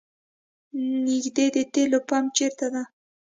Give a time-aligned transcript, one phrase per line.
[1.05, 2.83] نیږدې د تیلو پمپ چېرته ده؟